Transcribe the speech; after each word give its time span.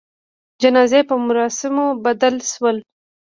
جنازې 0.61 1.01
په 1.09 1.15
مراسموبدل 1.27 2.35
سول. 2.51 2.77